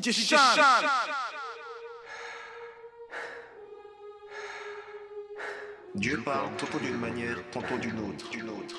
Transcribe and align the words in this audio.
DJ 0.00 0.12
Sean. 0.12 0.36
Dieu 5.94 6.22
parle 6.24 6.56
tantôt 6.56 6.78
d'une 6.78 6.96
manière, 6.96 7.36
tantôt 7.50 7.76
d'une 7.76 7.98
autre, 7.98 8.30
d'une 8.30 8.48
autre. 8.48 8.76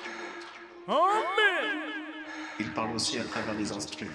Amen. 0.88 1.94
Il 2.58 2.72
parle 2.72 2.96
aussi 2.96 3.18
à 3.18 3.24
travers 3.24 3.54
des 3.54 3.70
instruments. 3.70 4.10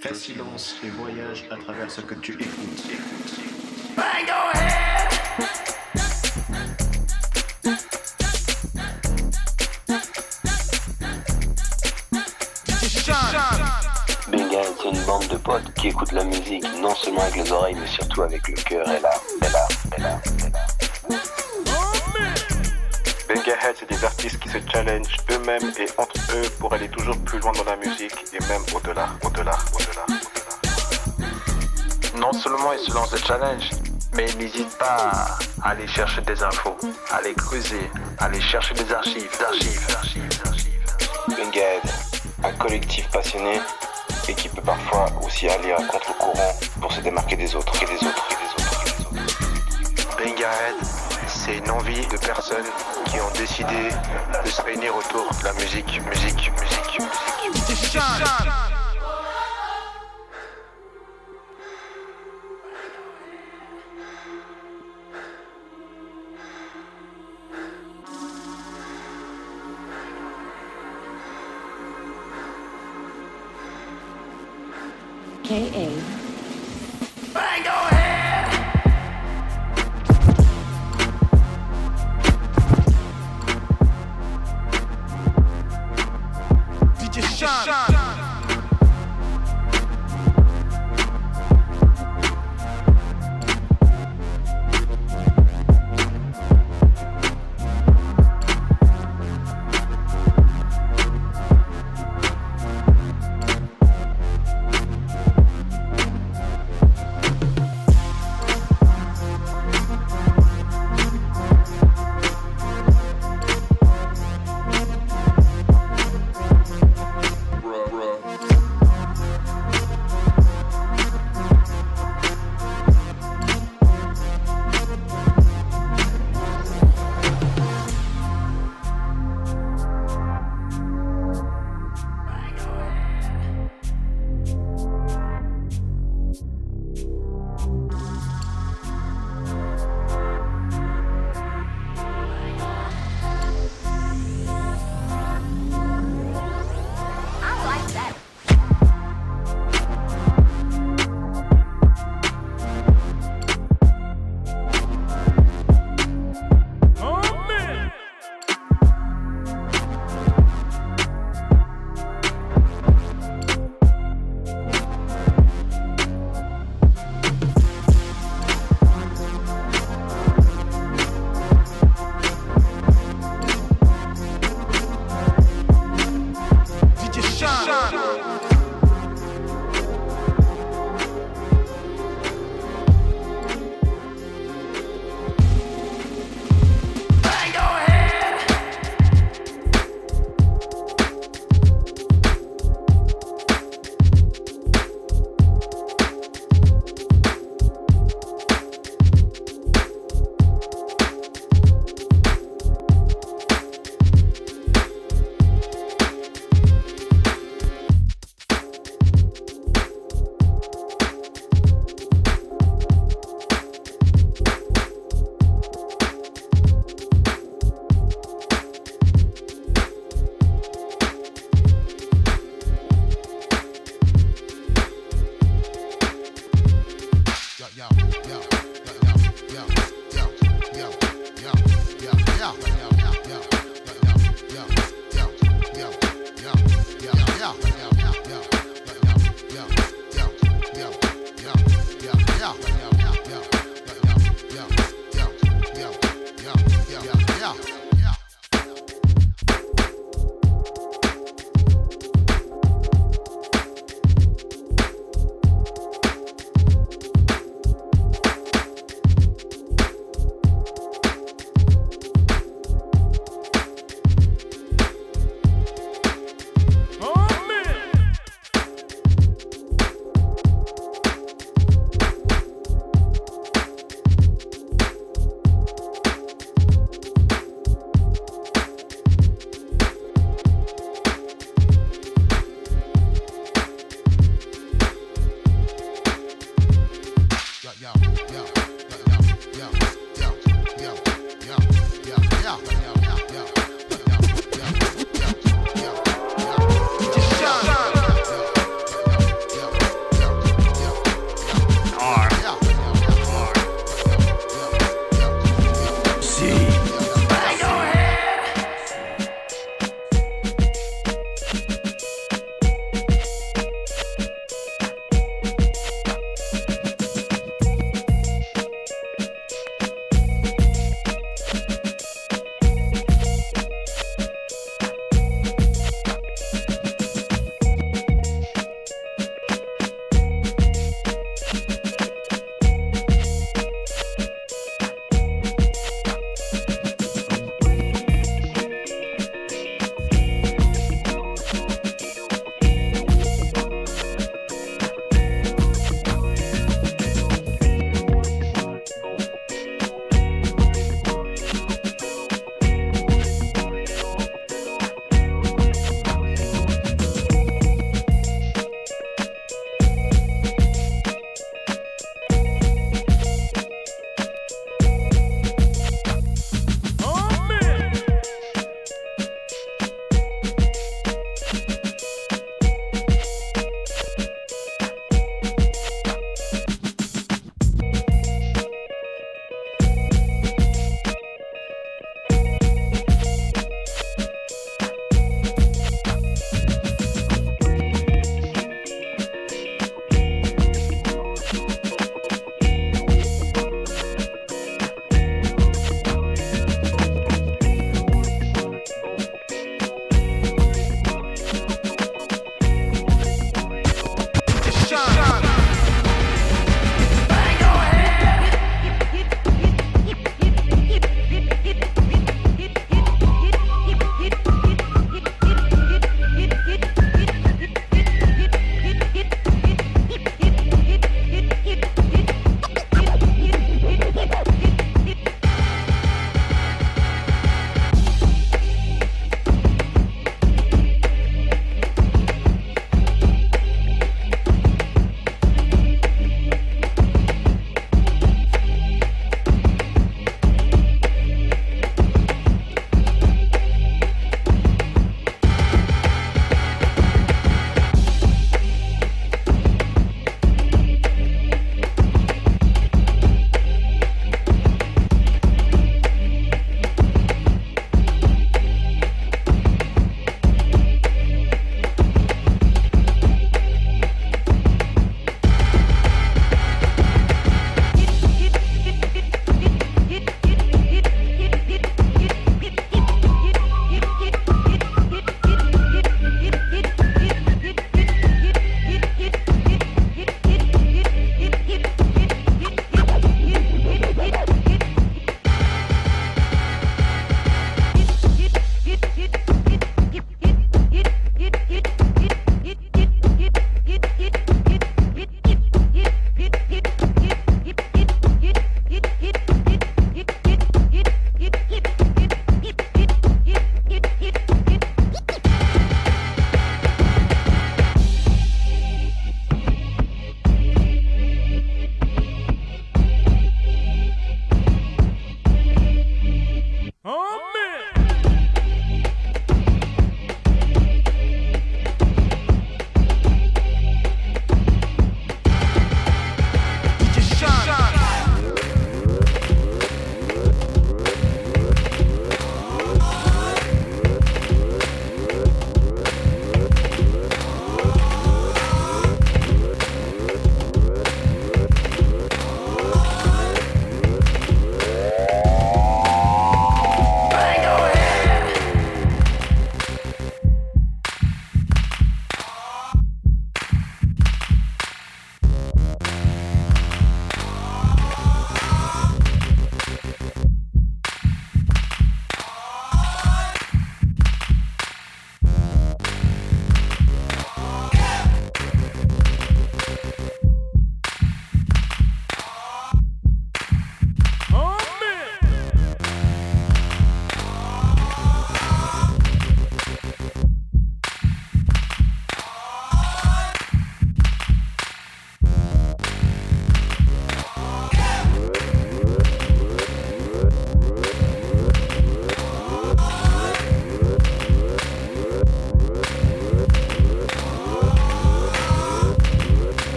Fais 0.00 0.14
silence 0.14 0.76
et 0.82 0.88
voyage 0.88 1.44
à 1.50 1.56
travers 1.56 1.90
ce 1.90 2.00
que 2.00 2.14
tu 2.14 2.32
écoutes. 2.32 2.84
Bang, 3.96 4.30
potes 15.44 15.74
qui 15.74 15.88
écoutent 15.88 16.12
la 16.12 16.24
musique 16.24 16.64
non 16.80 16.94
seulement 16.94 17.20
avec 17.20 17.36
les 17.36 17.52
oreilles 17.52 17.76
mais 17.78 17.86
surtout 17.86 18.22
avec 18.22 18.48
le 18.48 18.54
cœur 18.54 18.88
et 18.88 19.00
l'âme, 19.00 19.12
et 19.42 19.48
l'âme, 19.52 19.68
et 19.96 20.00
l'âme, 20.00 20.20
et 20.38 20.50
l'âme. 20.50 20.62
Bengahead, 23.28 23.76
c'est 23.78 23.88
des 23.88 24.04
artistes 24.04 24.38
qui 24.40 24.48
se 24.48 24.58
challengent 24.72 25.16
eux-mêmes 25.30 25.72
et 25.78 25.86
entre 25.98 26.20
eux 26.34 26.48
pour 26.58 26.72
aller 26.72 26.88
toujours 26.88 27.16
plus 27.18 27.38
loin 27.40 27.52
dans 27.52 27.64
la 27.64 27.76
musique 27.76 28.14
et 28.32 28.40
même 28.48 28.62
au-delà, 28.74 29.08
au-delà, 29.22 29.56
au-delà, 29.74 30.04
au-delà. 30.06 31.30
Non 32.16 32.32
seulement 32.32 32.72
ils 32.72 32.78
se 32.78 32.92
lancent 32.94 33.10
des 33.10 33.18
challenges, 33.18 33.70
mais 34.14 34.26
ils 34.30 34.38
n'hésitent 34.38 34.78
pas 34.78 35.10
à 35.62 35.70
aller 35.70 35.86
chercher 35.86 36.22
des 36.22 36.42
infos, 36.42 36.76
à 37.10 37.16
aller 37.16 37.34
creuser, 37.34 37.90
à 38.18 38.26
aller 38.26 38.40
chercher 38.40 38.74
des 38.74 38.92
archives, 38.92 39.38
d'archives, 39.38 39.86
d'archives, 39.88 40.42
d'archives. 40.42 40.72
Bengahead, 41.28 41.82
un 42.44 42.52
collectif 42.52 43.08
passionné 43.10 43.60
et 44.28 44.34
qui 44.34 44.48
parfois 44.64 45.06
aussi 45.22 45.48
aller 45.48 45.72
à 45.72 45.82
contre-courant 45.84 46.52
pour 46.80 46.92
se 46.92 47.00
démarquer 47.00 47.36
des 47.36 47.54
autres, 47.54 47.74
et 47.82 47.86
des 47.86 48.06
autres, 48.06 48.28
et 48.30 48.34
des 48.34 48.62
autres, 48.62 48.82
et 48.82 48.90
des 48.90 49.18
autres. 49.18 50.16
Bengahead, 50.18 50.76
c'est 51.28 51.58
une 51.58 51.70
envie 51.70 52.06
de 52.06 52.16
personnes 52.16 52.66
qui 53.06 53.20
ont 53.20 53.30
décidé 53.38 53.90
de 54.44 54.48
se 54.48 54.62
réunir 54.62 54.96
autour 54.96 55.28
de 55.40 55.44
la 55.44 55.52
musique, 55.54 56.00
musique, 56.06 56.50
musique, 56.60 57.00
musique. 57.62 57.98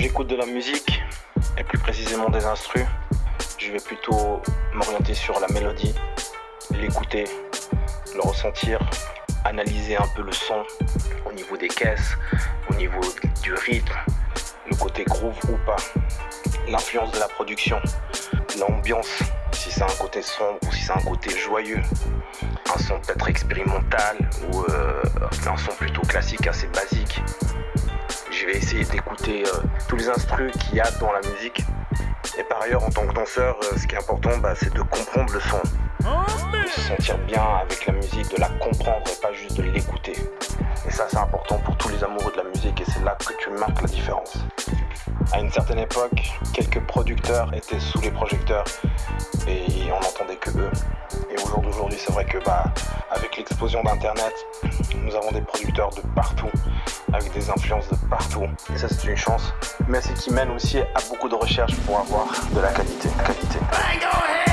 J'écoute 0.00 0.28
de 0.28 0.36
la 0.36 0.46
musique, 0.46 1.02
et 1.58 1.64
plus 1.64 1.78
précisément 1.78 2.30
des 2.30 2.46
instrus, 2.46 2.86
je 3.58 3.70
vais 3.70 3.80
plutôt 3.80 4.40
m'orienter 4.72 5.12
sur 5.12 5.38
la 5.38 5.46
mélodie, 5.48 5.94
l'écouter, 6.70 7.24
le 8.14 8.22
ressentir, 8.22 8.78
analyser 9.44 9.96
un 9.96 10.06
peu 10.16 10.22
le 10.22 10.32
son 10.32 10.64
au 11.26 11.32
niveau 11.32 11.58
des 11.58 11.68
caisses, 11.68 12.16
au 12.70 12.74
niveau 12.76 13.00
du 13.42 13.52
rythme, 13.52 13.92
le 14.70 14.76
côté 14.76 15.04
groove 15.04 15.38
ou 15.50 15.58
pas, 15.66 15.76
l'influence 16.66 17.12
de 17.12 17.18
la 17.18 17.28
production, 17.28 17.78
l'ambiance, 18.58 19.18
si 19.52 19.70
c'est 19.70 19.82
un 19.82 19.96
côté 19.98 20.22
sombre 20.22 20.58
ou 20.66 20.72
si 20.72 20.82
c'est 20.82 20.92
un 20.92 21.02
côté 21.02 21.36
joyeux, 21.36 21.82
un 22.74 22.78
son 22.78 22.98
peut-être 23.00 23.28
expérimental 23.28 24.16
ou 24.50 24.62
euh, 24.62 25.02
un 25.46 25.56
son 25.58 25.72
plutôt 25.72 26.02
classique, 26.02 26.46
assez 26.46 26.68
basique. 26.68 27.20
Je 28.40 28.46
vais 28.46 28.56
essayer 28.56 28.84
d'écouter 28.84 29.44
euh, 29.44 29.50
tous 29.86 29.96
les 29.96 30.08
instruments 30.08 30.50
qu'il 30.52 30.76
y 30.76 30.80
a 30.80 30.90
dans 30.92 31.12
la 31.12 31.20
musique. 31.20 31.62
Et 32.38 32.42
par 32.44 32.62
ailleurs, 32.62 32.84
en 32.84 32.90
tant 32.90 33.06
que 33.06 33.12
danseur, 33.12 33.56
euh, 33.62 33.76
ce 33.76 33.86
qui 33.86 33.94
est 33.94 33.98
important, 33.98 34.30
bah, 34.38 34.54
c'est 34.54 34.72
de 34.72 34.82
comprendre 34.82 35.32
le 35.32 35.40
son. 35.40 35.60
De 36.00 36.68
se 36.68 36.80
sentir 36.80 37.18
bien 37.18 37.42
avec 37.62 37.86
la 37.86 37.92
musique, 37.92 38.30
de 38.34 38.40
la 38.40 38.48
comprendre 38.48 39.02
et 39.06 39.20
pas 39.20 39.32
juste 39.32 39.56
de 39.56 39.62
l'écouter. 39.62 40.14
Et 40.86 40.90
ça, 40.90 41.06
c'est 41.10 41.18
important 41.18 41.58
pour 41.58 41.76
tous 41.76 41.88
les 41.90 42.02
amoureux 42.02 42.32
de 42.32 42.38
la 42.38 42.44
musique 42.44 42.80
et 42.80 42.84
c'est 42.90 43.04
là 43.04 43.16
que 43.18 43.32
tu 43.38 43.50
marques 43.50 43.82
la 43.82 43.88
différence. 43.88 44.38
À 45.32 45.40
une 45.40 45.50
certaine 45.50 45.78
époque, 45.78 46.32
quelques 46.52 46.80
producteurs 46.80 47.52
étaient 47.54 47.78
sous 47.78 48.00
les 48.00 48.10
projecteurs 48.10 48.64
et 49.46 49.92
on 49.92 50.00
n'entendait 50.00 50.36
que 50.36 50.50
eux. 50.50 50.70
Et 51.30 51.40
au 51.42 51.46
jour 51.46 51.60
d'aujourd'hui, 51.60 51.98
c'est 52.00 52.12
vrai 52.12 52.24
que 52.24 52.38
bah, 52.44 52.64
avec 53.10 53.36
l'explosion 53.36 53.82
d'Internet, 53.82 54.34
nous 54.96 55.14
avons 55.14 55.32
des 55.32 55.40
producteurs 55.40 55.90
de 55.90 56.00
partout, 56.14 56.50
avec 57.12 57.32
des 57.32 57.50
influences 57.50 57.88
de 57.88 57.96
partout. 58.08 58.44
Et 58.74 58.78
ça, 58.78 58.88
c'est 58.88 59.08
une 59.08 59.16
chance. 59.16 59.52
Mais 59.88 60.00
c'est 60.00 60.14
qui 60.14 60.32
mène 60.32 60.50
aussi 60.50 60.78
à 60.78 61.00
beaucoup 61.08 61.28
de 61.28 61.34
recherches 61.34 61.76
avoir 61.98 62.26
de 62.54 62.60
la 62.60 62.68
qualité. 62.68 63.08
qualité. 63.24 64.49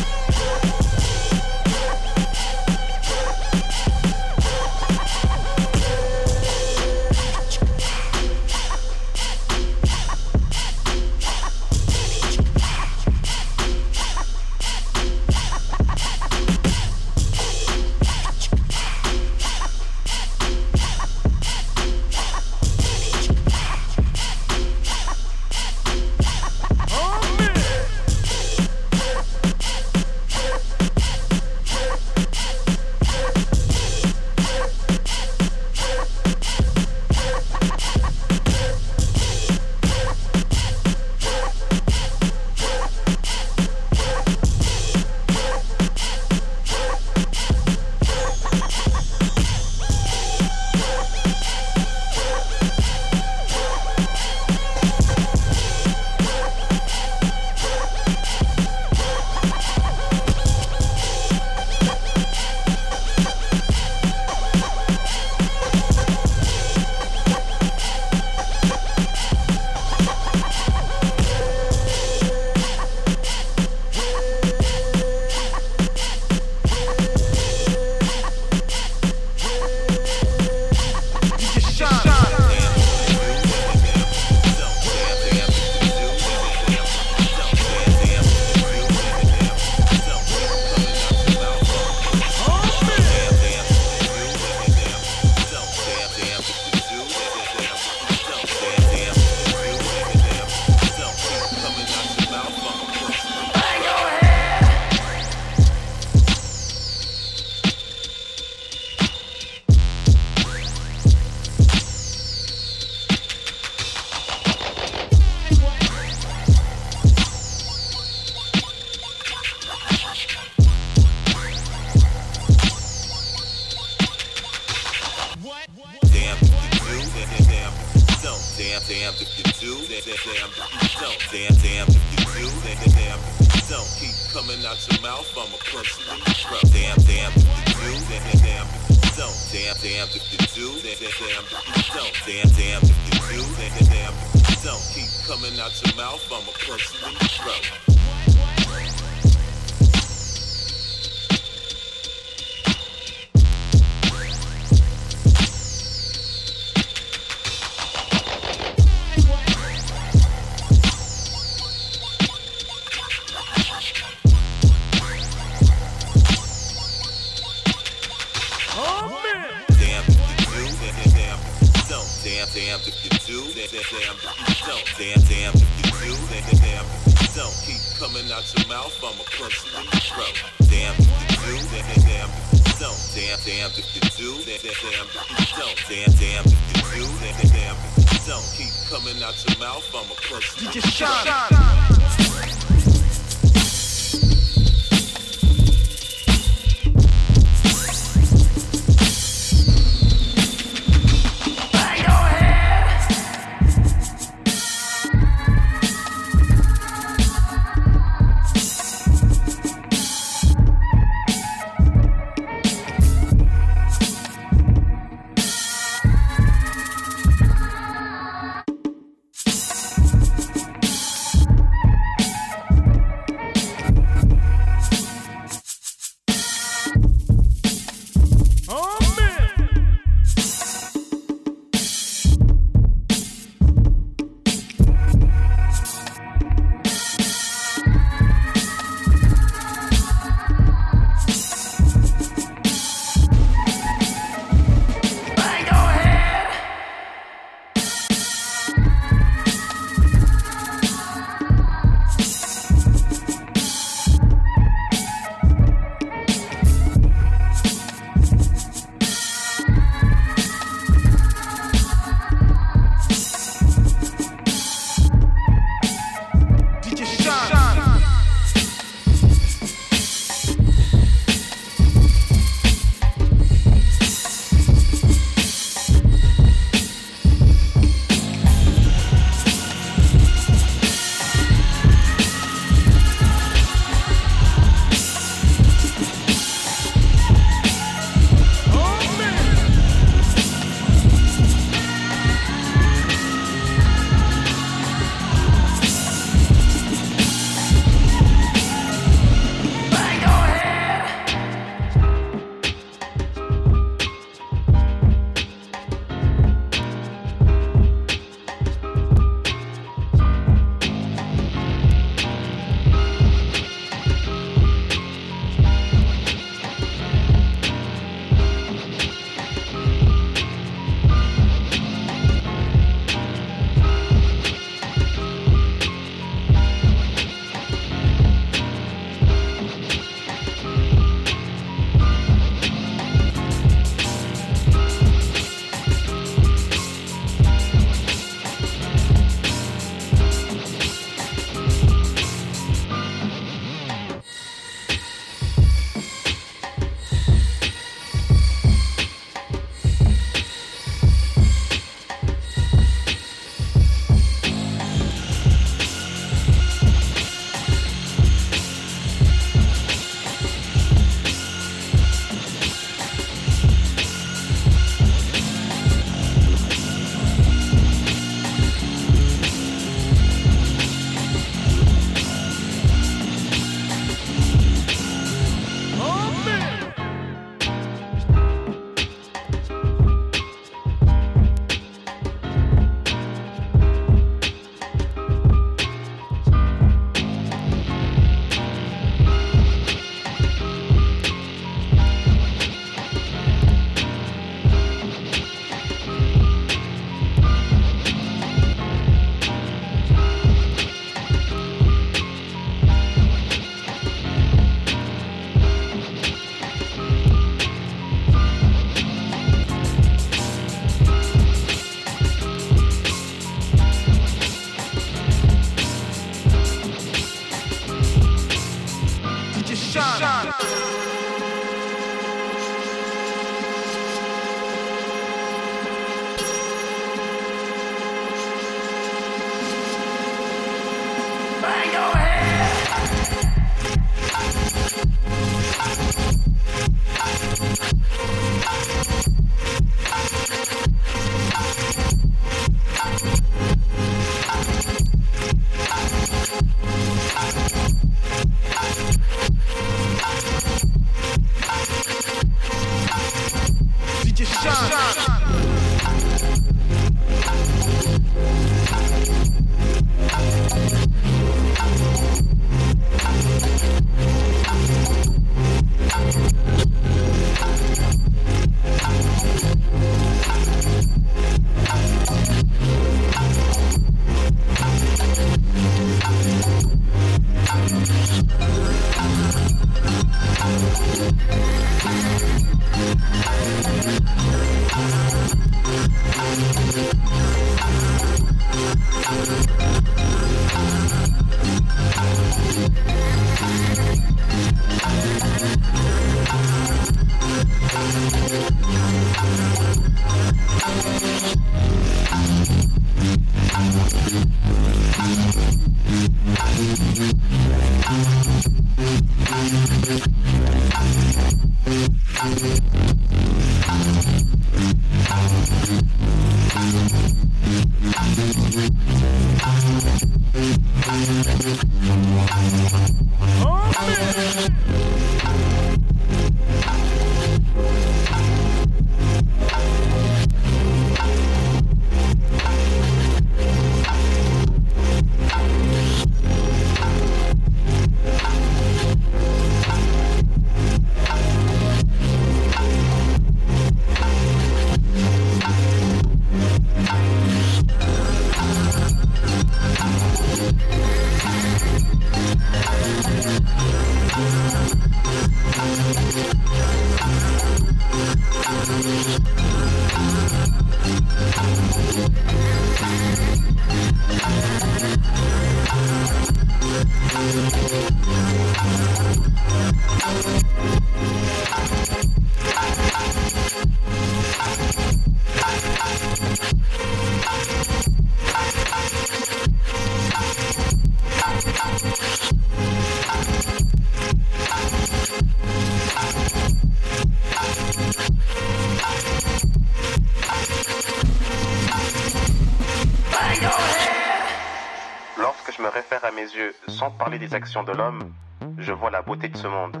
Parler 597.38 597.46
des 597.46 597.54
actions 597.54 597.84
de 597.84 597.92
l'homme, 597.92 598.32
je 598.78 598.92
vois 598.92 599.10
la 599.10 599.22
beauté 599.22 599.48
de 599.48 599.56
ce 599.56 599.68
monde, 599.68 600.00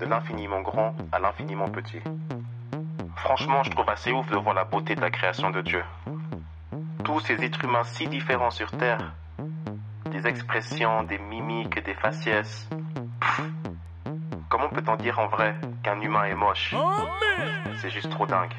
de 0.00 0.04
l'infiniment 0.06 0.60
grand 0.60 0.94
à 1.12 1.18
l'infiniment 1.18 1.68
petit. 1.68 2.00
Franchement, 3.16 3.62
je 3.62 3.70
trouve 3.70 3.88
assez 3.88 4.12
ouf 4.12 4.28
de 4.30 4.36
voir 4.36 4.54
la 4.54 4.64
beauté 4.64 4.94
de 4.94 5.00
la 5.00 5.10
création 5.10 5.50
de 5.50 5.62
Dieu. 5.62 5.82
Tous 7.04 7.20
ces 7.20 7.42
êtres 7.42 7.64
humains 7.64 7.84
si 7.84 8.06
différents 8.08 8.50
sur 8.50 8.70
Terre, 8.72 9.14
des 10.10 10.26
expressions, 10.26 11.04
des 11.04 11.18
mimiques, 11.18 11.82
des 11.82 11.94
faciès. 11.94 12.68
Pff, 13.20 13.42
comment 14.50 14.68
peut-on 14.68 14.96
dire 14.96 15.18
en 15.18 15.28
vrai 15.28 15.54
qu'un 15.82 16.00
humain 16.00 16.24
est 16.24 16.34
moche? 16.34 16.74
C'est 17.78 17.90
juste 17.90 18.10
trop 18.10 18.26
dingue. 18.26 18.54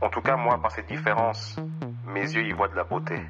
En 0.00 0.08
tout 0.08 0.22
cas, 0.22 0.36
moi, 0.36 0.60
par 0.60 0.72
cette 0.72 0.88
différence, 0.88 1.56
mes 2.06 2.22
yeux 2.34 2.46
y 2.46 2.52
voient 2.52 2.68
de 2.68 2.76
la 2.76 2.84
beauté. 2.84 3.20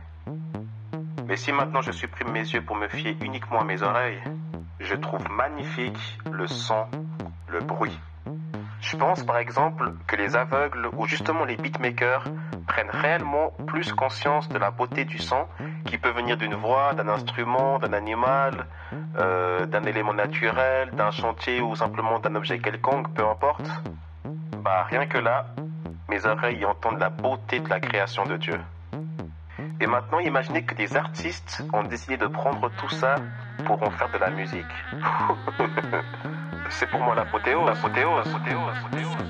Mais 1.30 1.36
si 1.36 1.52
maintenant 1.52 1.80
je 1.80 1.92
supprime 1.92 2.32
mes 2.32 2.40
yeux 2.40 2.60
pour 2.60 2.74
me 2.74 2.88
fier 2.88 3.16
uniquement 3.22 3.60
à 3.60 3.64
mes 3.64 3.82
oreilles, 3.82 4.20
je 4.80 4.96
trouve 4.96 5.30
magnifique 5.30 6.18
le 6.28 6.48
son, 6.48 6.86
le 7.46 7.60
bruit. 7.60 7.96
Je 8.80 8.96
pense 8.96 9.22
par 9.22 9.38
exemple 9.38 9.92
que 10.08 10.16
les 10.16 10.34
aveugles 10.34 10.90
ou 10.96 11.06
justement 11.06 11.44
les 11.44 11.56
beatmakers 11.56 12.24
prennent 12.66 12.90
réellement 12.90 13.52
plus 13.68 13.92
conscience 13.92 14.48
de 14.48 14.58
la 14.58 14.72
beauté 14.72 15.04
du 15.04 15.18
son 15.18 15.46
qui 15.84 15.98
peut 15.98 16.10
venir 16.10 16.36
d'une 16.36 16.56
voix, 16.56 16.94
d'un 16.94 17.06
instrument, 17.06 17.78
d'un 17.78 17.92
animal, 17.92 18.66
euh, 19.16 19.66
d'un 19.66 19.84
élément 19.84 20.14
naturel, 20.14 20.90
d'un 20.96 21.12
chantier 21.12 21.60
ou 21.60 21.76
simplement 21.76 22.18
d'un 22.18 22.34
objet 22.34 22.58
quelconque, 22.58 23.14
peu 23.14 23.24
importe. 23.24 23.70
Bah 24.64 24.82
rien 24.90 25.06
que 25.06 25.18
là, 25.18 25.46
mes 26.08 26.26
oreilles 26.26 26.58
y 26.58 26.64
entendent 26.64 26.98
la 26.98 27.10
beauté 27.10 27.60
de 27.60 27.68
la 27.68 27.78
création 27.78 28.24
de 28.24 28.36
Dieu. 28.36 28.58
Et 29.80 29.86
maintenant, 29.86 30.18
imaginez 30.20 30.62
que 30.62 30.74
des 30.74 30.96
artistes 30.96 31.62
ont 31.72 31.82
décidé 31.82 32.16
de 32.16 32.26
prendre 32.26 32.70
tout 32.78 32.88
ça 32.90 33.16
pour 33.64 33.82
en 33.82 33.90
faire 33.90 34.10
de 34.10 34.18
la 34.18 34.30
musique. 34.30 34.64
C'est 36.70 36.88
pour 36.88 37.00
moi 37.00 37.14
l'apothéose. 37.14 37.66
L'apothéose. 37.66 38.26
l'apothéose, 38.26 38.72
l'apothéose, 38.74 39.20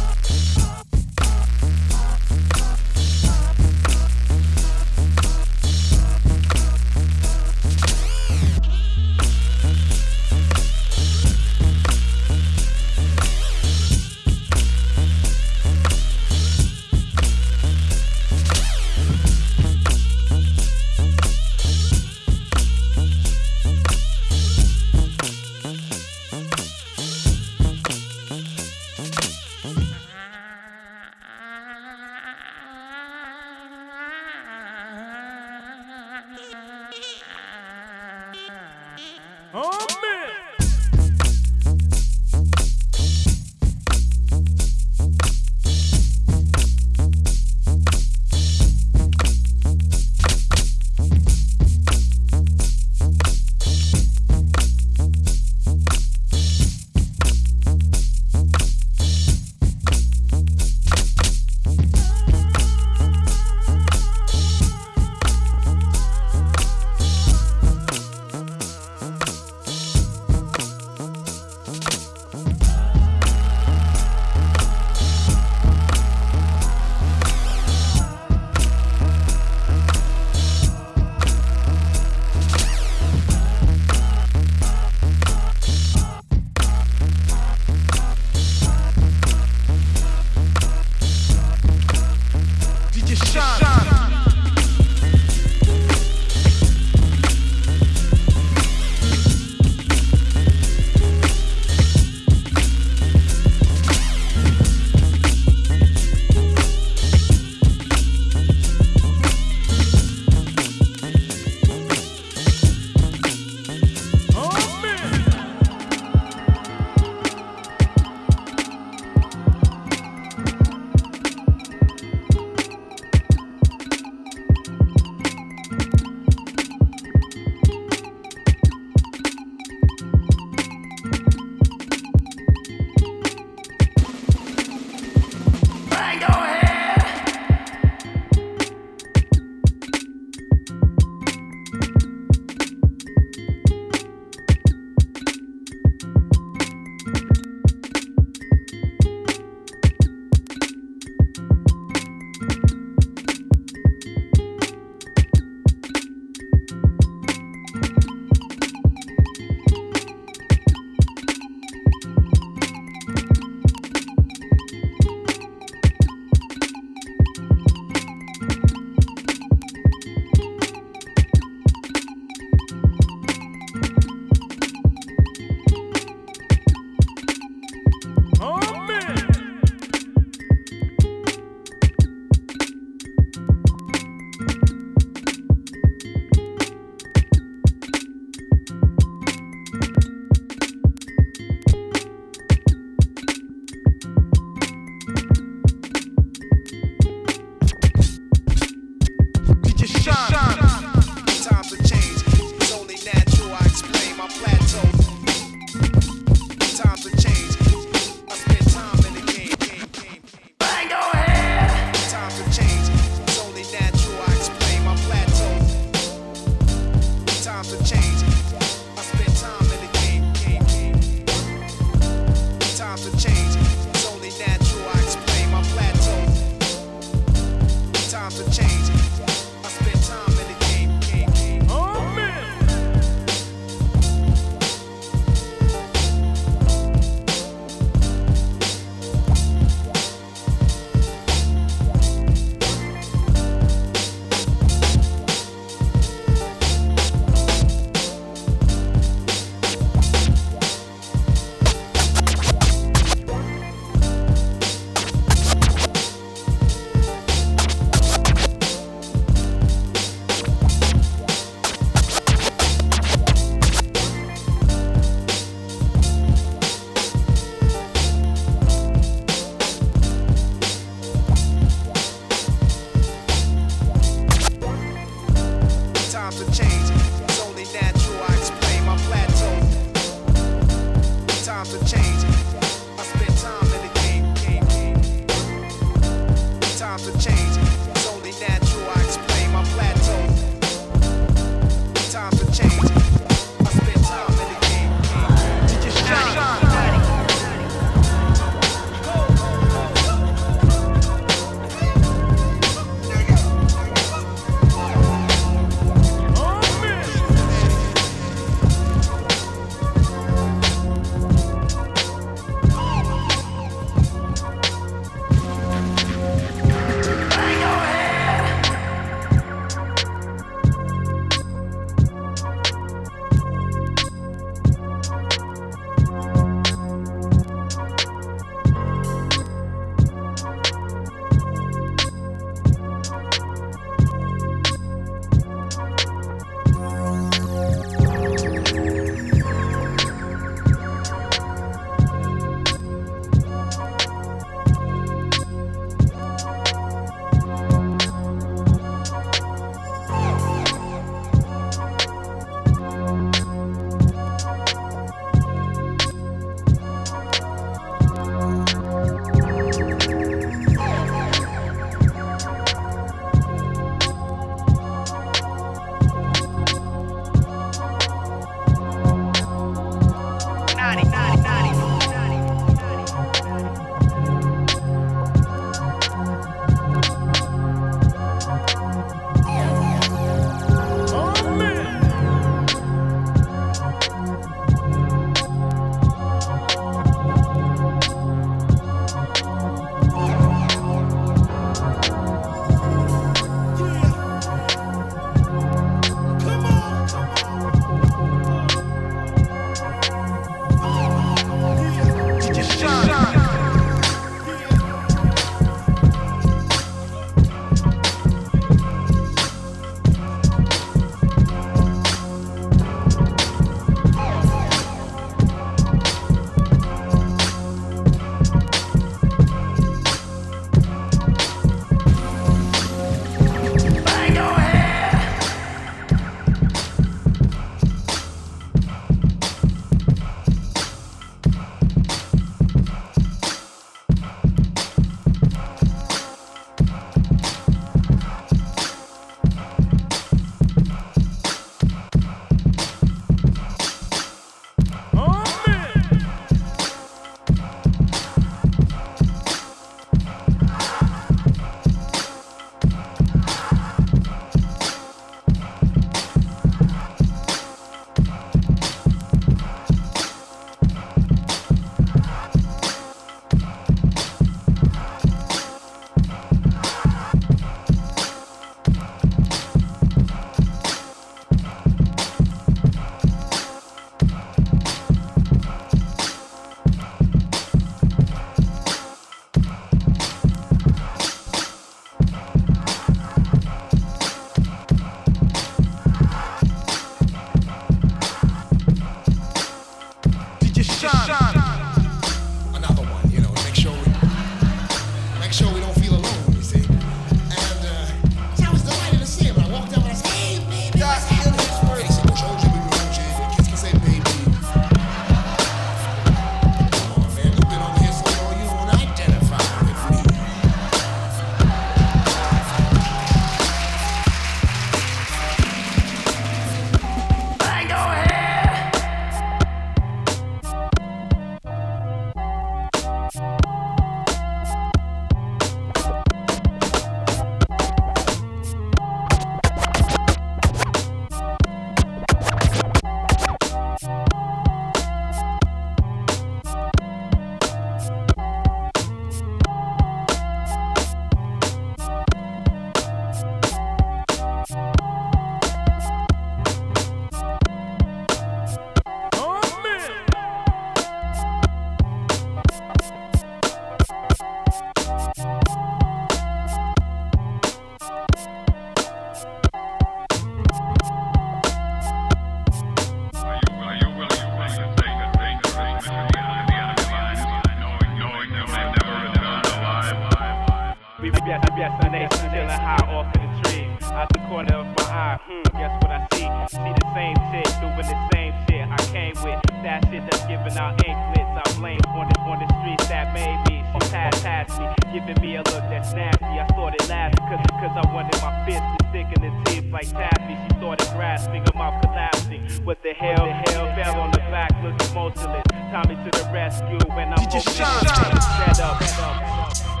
I'm 571.63 571.77
yesterday, 571.77 572.27
feeling 572.31 572.67
high 572.67 573.05
off 573.09 573.33
in 573.35 573.41
the 573.41 573.69
trees. 573.69 574.03
Out 574.11 574.29
the 574.33 574.39
corner 574.49 574.75
of 574.75 574.85
my 574.97 575.03
eye, 575.03 575.39
hmm, 575.45 575.63
guess 575.77 575.93
what 576.03 576.11
I 576.11 576.27
see? 576.33 576.47
See 576.75 576.93
the 576.93 577.07
same 577.15 577.37
shit, 577.51 577.69
doing 577.79 577.97
the 577.97 578.17
same 578.33 578.53
shit 578.67 578.83
I 578.87 578.97
came 579.11 579.35
with. 579.43 579.59
That 579.83 580.03
shit 580.09 580.23
that's 580.29 580.45
giving 580.45 580.77
out 580.77 580.99
anklets. 581.07 581.51
I 581.51 581.79
blame 581.79 582.01
on 582.15 582.27
the, 582.27 582.37
on 582.41 582.59
the 582.59 582.67
streets 582.81 583.07
that 583.07 583.33
made 583.33 583.59
me. 583.69 583.81
She 583.93 584.11
passed 584.11 584.43
past 584.43 584.79
me, 584.79 584.87
giving 585.13 585.41
me 585.41 585.55
a 585.55 585.63
look 585.71 585.85
that's 585.91 586.13
nasty. 586.13 586.45
I 586.45 586.67
thought 586.75 586.95
it 586.95 587.07
last, 587.09 587.37
cause, 587.39 587.63
cause 587.79 587.95
I 587.95 588.03
wanted 588.13 588.35
my 588.41 588.51
fist 588.65 588.81
to 588.81 589.09
stick 589.09 589.27
in 589.35 589.41
the 589.43 589.51
teeth 589.65 589.91
like 589.91 590.09
Taffy. 590.11 590.55
She 590.55 590.77
started 590.77 591.07
grasping, 591.15 591.63
her 591.65 591.77
mouth 591.77 592.01
collapsing. 592.01 592.61
What 592.83 593.01
the 593.03 593.13
hell, 593.13 593.45
the 593.45 593.53
hell? 593.71 593.95
Fell 593.95 594.19
on 594.21 594.31
the 594.31 594.43
back, 594.49 594.71
looking 594.83 595.13
motionless. 595.13 595.63
Tommy 595.91 596.15
to 596.15 596.31
the 596.31 596.49
rescue 596.53 596.99
when 597.15 597.33
I'm 597.33 597.45
opening. 597.47 597.61
Shut 597.61 598.07
up, 598.07 598.47
shut 598.63 598.79
up. 598.79 600.00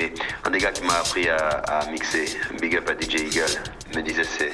S'exprimer. 0.00 0.12
Un 0.44 0.50
des 0.50 0.58
gars 0.58 0.72
qui 0.72 0.82
m'a 0.84 0.94
appris 0.94 1.28
à, 1.28 1.86
mixer, 1.90 2.24
big 2.60 2.76
up 2.76 2.88
à 2.88 2.92
DJ 2.92 3.20
Eagle, 3.20 3.46
me 3.94 4.02
disait 4.02 4.24
c'est 4.24 4.52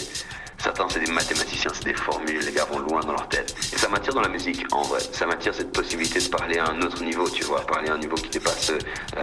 Certains, 0.59 0.89
c'est 0.89 1.01
des 1.01 1.13
mathématiciens, 1.13 1.71
c'est 1.75 1.85
des 1.85 1.95
formules, 1.95 2.41
les 2.41 2.53
gars 2.53 2.65
vont 2.65 2.79
loin 2.79 3.01
dans 3.01 3.13
leur 3.13 3.29
tête. 3.29 3.55
Et 3.73 3.79
ça 3.79 3.89
m'attire 3.89 4.15
dans 4.15 4.23
la 4.23 4.29
musique, 4.29 4.65
en 4.73 4.83
vrai. 4.83 5.01
Ça 5.13 5.27
m'attire 5.27 5.55
cette 5.55 5.71
possibilité 5.71 6.19
de 6.19 6.29
parler 6.29 6.59
à 6.59 6.71
un 6.71 6.81
autre 6.81 7.05
niveau, 7.05 7.29
tu 7.29 7.45
vois, 7.45 7.61
parler 7.67 7.89
à 7.91 7.95
un 7.95 7.99
niveau 7.99 8.17
qui 8.17 8.31
dépasse 8.31 8.71
euh, 8.71 8.79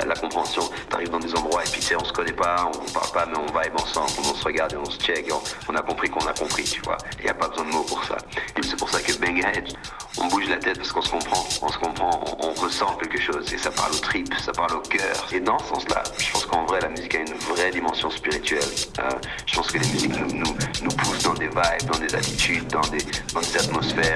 la 0.05 0.15
compréhension. 0.15 0.63
T'arrives 0.89 1.09
dans 1.09 1.19
des 1.19 1.35
endroits 1.35 1.63
et 1.63 1.69
puis 1.69 1.81
tu 1.81 1.87
sais, 1.87 1.95
on 1.95 2.05
se 2.05 2.13
connaît 2.13 2.33
pas, 2.33 2.71
on 2.73 2.91
parle 2.91 3.11
pas, 3.11 3.25
mais 3.25 3.37
on 3.37 3.45
vibe 3.47 3.75
ensemble, 3.75 4.11
on 4.19 4.35
se 4.35 4.43
regarde 4.45 4.73
et 4.73 4.77
on 4.77 4.85
se 4.85 4.97
check, 4.99 5.29
on, 5.67 5.75
a 5.75 5.81
compris 5.81 6.09
qu'on 6.09 6.25
a 6.27 6.33
compris, 6.33 6.63
tu 6.63 6.81
vois. 6.81 6.97
Il 7.19 7.25
n'y 7.25 7.29
a 7.29 7.33
pas 7.33 7.47
besoin 7.49 7.65
de 7.65 7.71
mots 7.71 7.83
pour 7.83 8.03
ça. 8.05 8.17
Et 8.57 8.63
c'est 8.63 8.77
pour 8.77 8.89
ça 8.89 9.01
que 9.01 9.11
Banghead, 9.13 9.75
on 10.17 10.27
bouge 10.27 10.47
la 10.47 10.57
tête 10.57 10.77
parce 10.77 10.91
qu'on 10.91 11.01
se 11.01 11.11
comprend, 11.11 11.45
on 11.61 11.67
se 11.67 11.77
comprend, 11.77 12.37
on, 12.39 12.53
ressent 12.53 12.95
quelque 12.95 13.19
chose 13.19 13.51
et 13.51 13.57
ça 13.57 13.71
parle 13.71 13.91
aux 13.91 13.99
tripes, 13.99 14.33
ça 14.35 14.53
parle 14.53 14.75
au 14.75 14.81
cœur. 14.81 15.27
Et 15.33 15.41
dans 15.41 15.59
ce 15.59 15.65
sens-là, 15.65 15.92
Euh, 18.51 18.59
je 19.45 19.55
pense 19.55 19.71
que 19.71 19.77
les 19.77 19.87
musiques 19.87 20.19
nous, 20.19 20.33
nous, 20.33 20.55
nous 20.83 20.91
poussent 20.97 21.23
dans 21.23 21.33
des 21.33 21.47
vibes, 21.47 21.89
dans 21.91 21.97
des 21.97 22.13
attitudes, 22.13 22.67
dans 22.67 22.81
des, 22.81 22.99
dans 23.33 23.39
des 23.39 23.57
atmosphères 23.57 24.12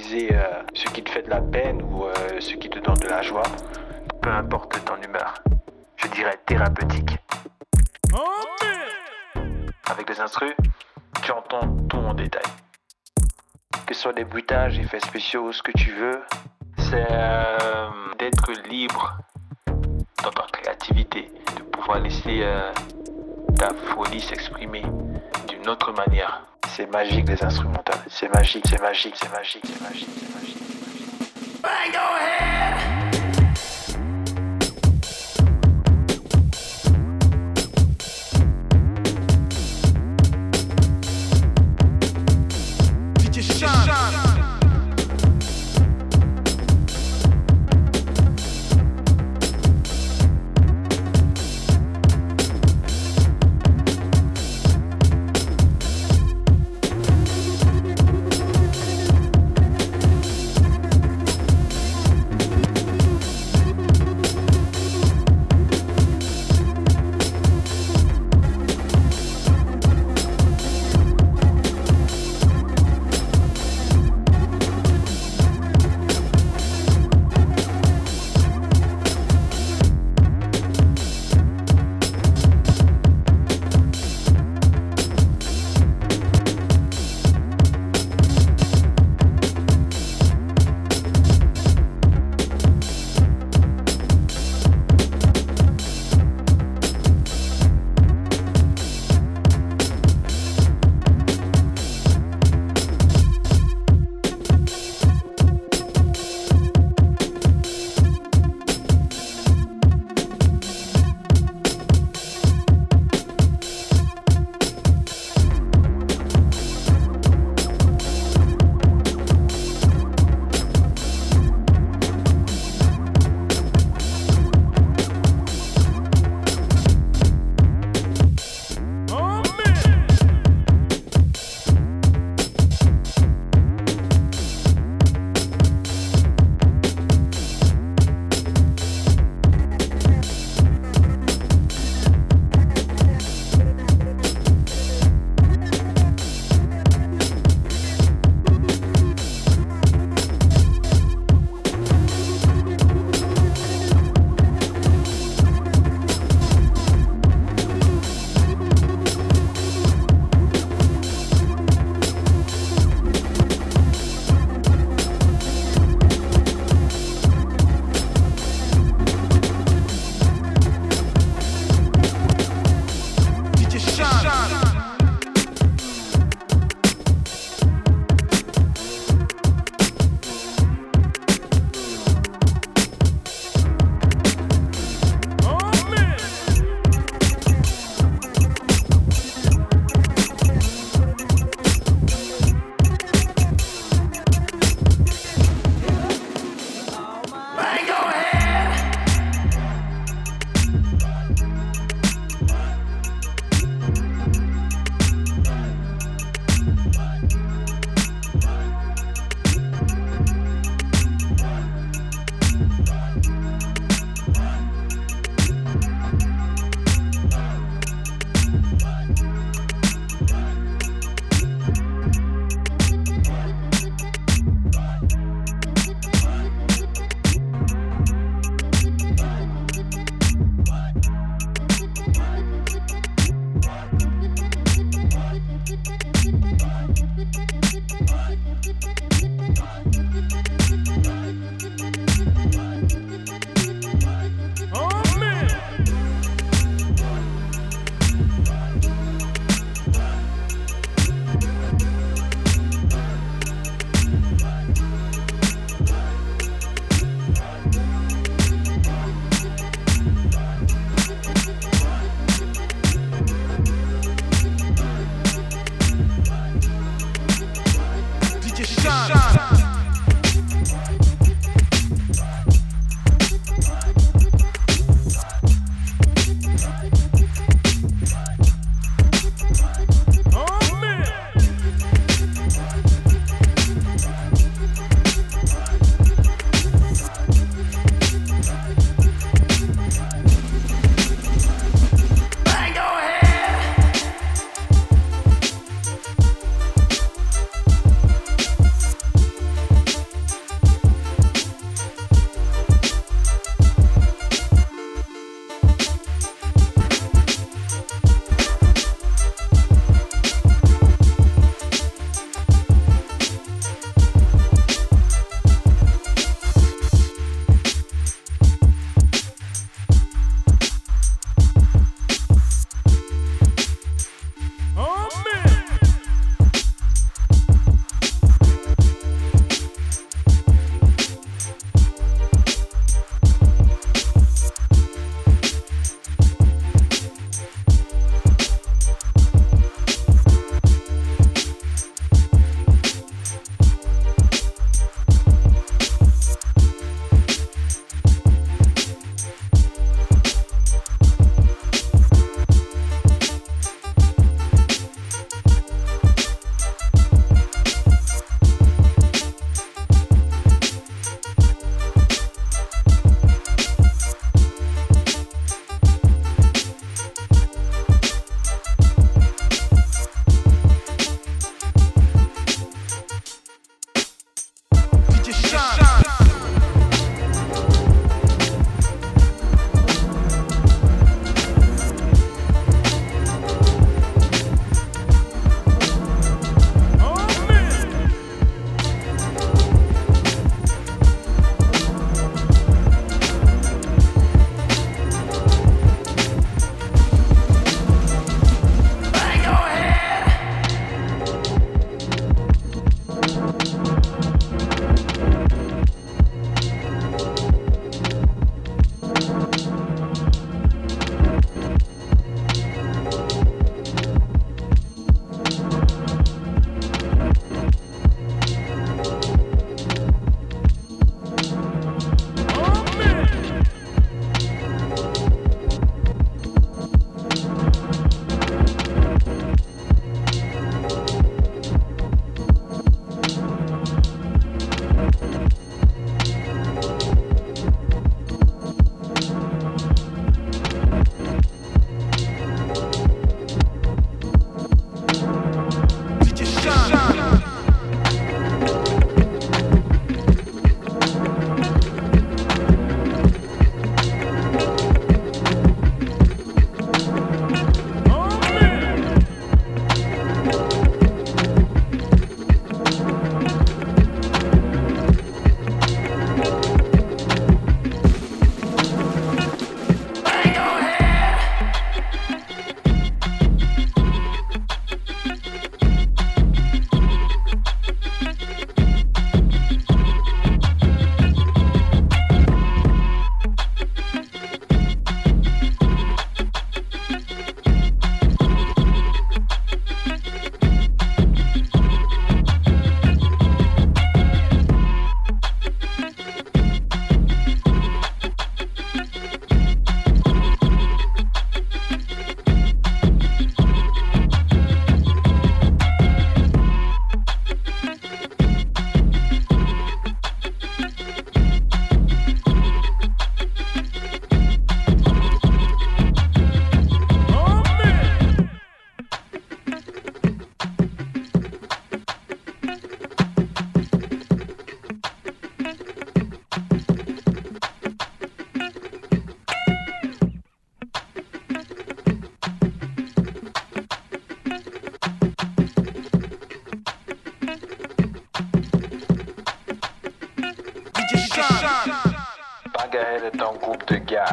euh, 0.00 0.62
ce 0.74 0.84
qui 0.90 1.02
te 1.02 1.10
fait 1.10 1.22
de 1.22 1.30
la 1.30 1.40
peine 1.40 1.82
ou 1.82 2.04
euh, 2.04 2.12
ce 2.38 2.54
qui 2.54 2.70
te 2.70 2.78
donne 2.78 2.98
de 2.98 3.08
la 3.08 3.20
joie. 3.22 3.42
Peu 4.22 4.30
importe 4.30 4.84
ton 4.84 4.96
humeur. 5.02 5.34
Je 5.96 6.06
dirais 6.08 6.38
thérapeutique. 6.46 7.16
Avec 9.90 10.08
les 10.08 10.20
instrus, 10.20 10.54
tu 11.22 11.32
entends 11.32 11.76
tout 11.88 11.96
en 11.96 12.14
détail. 12.14 12.42
Que 13.86 13.94
ce 13.94 14.02
soit 14.02 14.12
des 14.12 14.24
bruitages, 14.24 14.78
effets 14.78 15.00
spéciaux, 15.00 15.50
ce 15.50 15.62
que 15.62 15.72
tu 15.72 15.90
veux, 15.92 16.22
c'est 16.78 17.06
euh, 17.10 17.88
d'être 18.18 18.52
libre 18.68 19.18
dans 20.22 20.30
ta 20.30 20.46
créativité, 20.52 21.32
de 21.56 21.62
pouvoir 21.62 22.00
laisser 22.00 22.44
ta 23.56 23.70
folie 23.94 24.20
s'exprimer 24.20 24.82
d'une 25.48 25.68
autre 25.68 25.92
manière. 25.92 26.42
C'est 26.78 26.86
magique 26.92 27.28
les 27.28 27.42
instrumentales, 27.42 27.98
c'est 28.08 28.32
magique, 28.32 28.64
c'est 28.70 28.80
magique, 28.80 29.16
c'est 29.16 29.32
magique, 29.32 29.64
c'est 29.66 29.82
magique, 29.82 30.08
c'est 30.16 30.32
magique. 30.32 31.60
Bang 31.60 31.92
your 31.92 32.18
head! 32.20 33.07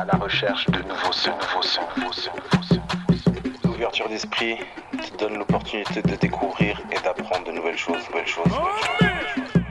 À 0.08 0.18
la 0.18 0.24
recherche 0.24 0.66
de 0.68 0.82
nouveaux 0.84 1.12
sons, 1.12 1.32
nouveaux 1.32 1.62
sons, 1.64 1.82
nouveaux 1.98 2.14
sons, 2.14 2.32
nouveaux 2.52 2.64
sons, 2.64 2.82
nouveaux 3.10 3.22
sons. 3.24 3.34
Une 3.64 3.72
ouverture 3.72 4.10
d'esprit 4.10 4.58
qui 5.02 5.12
donne 5.18 5.38
l'opportunité 5.38 6.02
de 6.02 6.16
découvrir 6.16 6.80
et 6.92 7.00
d'apprendre 7.04 7.46
de 7.46 7.52
nouvelles 7.52 7.78
choses, 7.78 8.08
nouvelles 8.10 8.28
choses, 8.28 8.46
nouvelles 8.46 8.74
choses. 8.78 9.02
nouvelles 9.02 9.26
choses. 9.36 9.64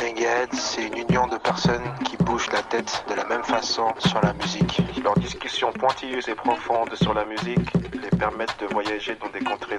Negahead, 0.00 0.52
c'est 0.52 0.86
une 0.86 0.98
union 0.98 1.26
de 1.26 1.38
personnes 1.38 1.82
qui 2.04 2.16
bougent 2.18 2.50
la 2.52 2.62
tête 2.62 3.04
de 3.08 3.14
la 3.14 3.24
même 3.24 3.42
façon 3.42 3.92
sur 3.98 4.20
la 4.20 4.32
musique. 4.34 4.80
Leurs 5.02 5.18
discussions 5.18 5.72
pointilleuses 5.72 6.28
et 6.28 6.34
profondes 6.34 6.94
sur 6.94 7.14
la 7.14 7.24
musique 7.24 7.72
les 7.94 8.16
permettent 8.16 8.56
de 8.60 8.66
voyager 8.66 9.16
dans 9.16 9.28
des 9.30 9.44
contrées 9.44 9.73